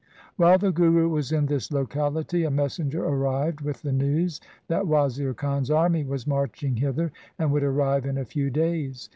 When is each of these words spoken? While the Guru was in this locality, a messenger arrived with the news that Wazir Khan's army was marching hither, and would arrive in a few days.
While 0.35 0.57
the 0.57 0.71
Guru 0.71 1.09
was 1.09 1.31
in 1.31 1.45
this 1.45 1.71
locality, 1.71 2.43
a 2.43 2.49
messenger 2.49 3.05
arrived 3.05 3.61
with 3.61 3.83
the 3.83 3.91
news 3.91 4.41
that 4.67 4.87
Wazir 4.87 5.35
Khan's 5.35 5.69
army 5.69 6.03
was 6.03 6.25
marching 6.25 6.77
hither, 6.77 7.11
and 7.37 7.51
would 7.51 7.61
arrive 7.61 8.07
in 8.07 8.17
a 8.17 8.25
few 8.25 8.49
days. 8.49 9.09